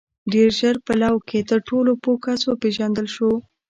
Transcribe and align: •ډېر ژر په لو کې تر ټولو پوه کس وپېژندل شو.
•ډېر 0.33 0.49
ژر 0.59 0.75
په 0.85 0.93
لو 1.01 1.15
کې 1.27 1.39
تر 1.49 1.59
ټولو 1.69 1.91
پوه 2.03 2.17
کس 2.25 2.41
وپېژندل 2.45 3.07
شو. 3.15 3.31